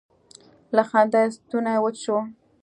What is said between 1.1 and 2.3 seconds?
یې ستونی وچ شو.